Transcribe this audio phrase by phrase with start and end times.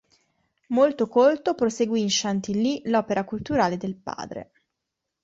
[0.69, 4.51] Molto colto, proseguì in Chantilly l'opera culturale del padre.